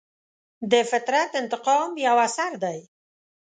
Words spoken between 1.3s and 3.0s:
انتقام یو اثر دی.